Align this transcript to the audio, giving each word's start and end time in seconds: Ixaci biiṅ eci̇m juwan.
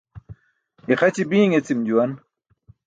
Ixaci 0.91 1.23
biiṅ 1.29 1.53
eci̇m 1.57 1.79
juwan. 1.87 2.11